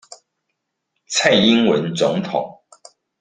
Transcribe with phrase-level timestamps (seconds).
[1.09, 2.57] 蔡英文總統